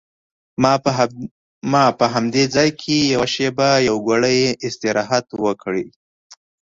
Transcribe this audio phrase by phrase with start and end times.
[1.73, 3.69] ما په همدې ځای کې یوه شېبه
[4.67, 5.73] استراحت وکړ.